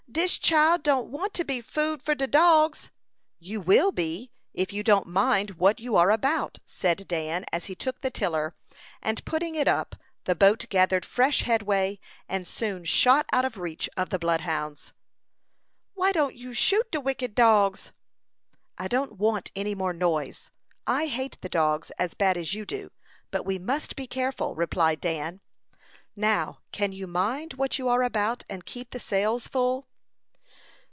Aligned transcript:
dis 0.13 0.37
chile 0.37 0.77
don't 0.83 1.07
wan't 1.07 1.33
to 1.33 1.45
be 1.45 1.61
food 1.61 2.03
for 2.03 2.13
de 2.13 2.27
dogs." 2.27 2.91
"You 3.39 3.61
will 3.61 3.93
be, 3.93 4.29
if 4.53 4.73
you 4.73 4.83
don't 4.83 5.07
mind 5.07 5.51
what 5.51 5.79
you 5.79 5.95
are 5.95 6.11
about," 6.11 6.57
said 6.65 7.07
Dan, 7.07 7.45
as 7.53 7.67
he 7.67 7.75
took 7.75 8.01
the 8.01 8.11
tiller; 8.11 8.53
and 9.01 9.23
putting 9.23 9.55
it 9.55 9.69
up, 9.69 9.95
the 10.25 10.35
boat 10.35 10.65
gathered 10.67 11.05
fresh 11.05 11.43
headway, 11.43 11.97
and 12.27 12.45
soon 12.45 12.83
shot 12.83 13.25
out 13.31 13.45
of 13.45 13.57
reach 13.57 13.89
of 13.95 14.09
the 14.09 14.19
bloodhounds. 14.19 14.91
"Why 15.93 16.11
don't 16.11 16.35
you 16.35 16.51
shoot 16.51 16.91
de 16.91 16.99
wicked 16.99 17.33
dogs?" 17.33 17.93
"I 18.77 18.89
don't 18.89 19.13
want 19.13 19.49
any 19.55 19.75
more 19.75 19.93
noise. 19.93 20.51
I 20.85 21.05
hate 21.07 21.39
the 21.39 21.47
dogs 21.47 21.89
as 21.91 22.15
bad 22.15 22.35
as 22.35 22.53
you 22.53 22.65
do, 22.65 22.91
but 23.31 23.45
we 23.45 23.57
must 23.57 23.95
be 23.95 24.07
careful," 24.07 24.55
replied 24.55 24.99
Dan. 24.99 25.39
"Now, 26.17 26.59
can 26.73 26.91
you 26.91 27.07
mind 27.07 27.53
what 27.53 27.79
you 27.79 27.87
are 27.87 28.03
about, 28.03 28.43
and 28.49 28.65
keep 28.65 28.89
the 28.89 28.99
sails 28.99 29.47
full." 29.47 29.87